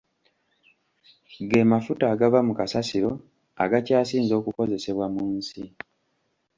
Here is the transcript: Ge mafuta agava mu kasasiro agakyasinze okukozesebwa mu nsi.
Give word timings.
Ge 1.49 1.61
mafuta 1.71 2.05
agava 2.13 2.39
mu 2.47 2.53
kasasiro 2.59 3.11
agakyasinze 3.63 4.33
okukozesebwa 4.39 5.05
mu 5.13 5.23
nsi. 5.37 5.61